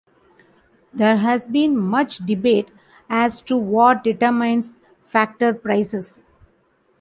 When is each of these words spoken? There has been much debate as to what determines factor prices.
There 0.91 1.17
has 1.17 1.47
been 1.47 1.77
much 1.77 2.17
debate 2.25 2.71
as 3.07 3.39
to 3.43 3.55
what 3.55 4.03
determines 4.03 4.73
factor 5.05 5.53
prices. 5.53 6.23